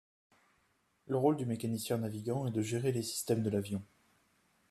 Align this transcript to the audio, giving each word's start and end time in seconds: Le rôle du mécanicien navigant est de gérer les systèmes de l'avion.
Le 1.05 1.15
rôle 1.15 1.37
du 1.37 1.45
mécanicien 1.45 1.99
navigant 1.99 2.47
est 2.47 2.51
de 2.51 2.63
gérer 2.63 2.91
les 2.91 3.03
systèmes 3.03 3.43
de 3.43 3.51
l'avion. 3.51 3.83